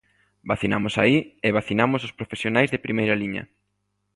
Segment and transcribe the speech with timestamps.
[0.51, 1.17] Vacinamos aí
[1.47, 3.43] e vacinamos os profesionais de primeira liña.